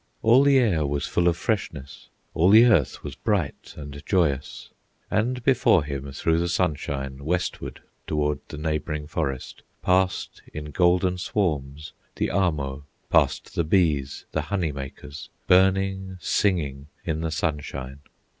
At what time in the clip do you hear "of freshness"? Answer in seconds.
1.27-2.09